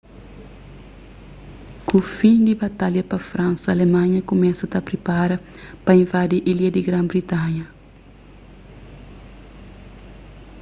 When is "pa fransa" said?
3.11-3.65